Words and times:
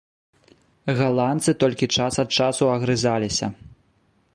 Галандцы 1.01 1.51
толькі 1.65 1.91
час 1.99 2.13
ад 2.25 2.29
часу 2.39 2.63
агрызаліся. 2.79 3.55